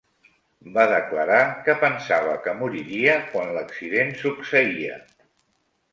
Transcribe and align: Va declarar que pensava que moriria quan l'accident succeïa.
Va 0.77 0.85
declarar 0.91 1.41
que 1.67 1.75
pensava 1.83 2.33
que 2.47 2.57
moriria 2.63 3.19
quan 3.35 3.55
l'accident 3.59 4.13
succeïa. 4.23 5.01